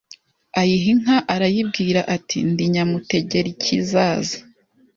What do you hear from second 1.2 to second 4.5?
arayibwira, ati: "Ndi Nyamutegerikizaza